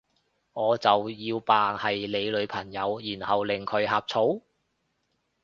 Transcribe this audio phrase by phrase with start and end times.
[0.53, 4.41] 我就要扮係你女朋友，然後令佢呷醋？